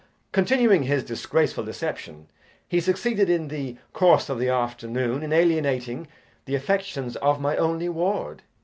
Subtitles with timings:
[0.31, 2.27] Continuing his disgraceful deception,
[2.67, 6.07] he succeeded in the course of the afternoon in alienating
[6.45, 8.41] the affections of my only ward.